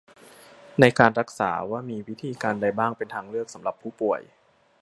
[0.79, 4.21] ในทางการรักษา ว่ามีวิธีการใดบ้างเป็นทางเลือกสำหรับผู้ป่วย